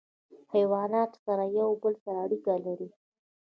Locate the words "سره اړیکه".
2.03-2.53